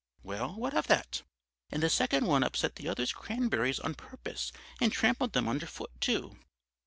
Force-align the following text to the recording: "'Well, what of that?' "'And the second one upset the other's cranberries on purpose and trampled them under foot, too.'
"'Well, 0.23 0.55
what 0.55 0.73
of 0.73 0.87
that?' 0.87 1.21
"'And 1.69 1.83
the 1.83 1.87
second 1.91 2.25
one 2.25 2.41
upset 2.41 2.75
the 2.75 2.87
other's 2.89 3.13
cranberries 3.13 3.79
on 3.79 3.93
purpose 3.93 4.51
and 4.79 4.91
trampled 4.91 5.33
them 5.33 5.47
under 5.47 5.67
foot, 5.67 5.91
too.' 6.01 6.39